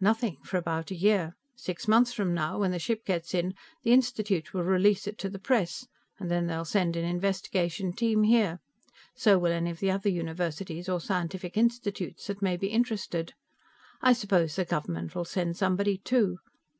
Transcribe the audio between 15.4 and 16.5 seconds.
somebody, too.